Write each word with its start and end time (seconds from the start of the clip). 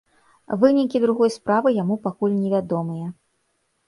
Вынікі 0.61 1.01
другой 1.03 1.29
справы 1.35 1.73
яму 1.75 1.97
пакуль 2.07 2.33
невядомыя. 2.39 3.07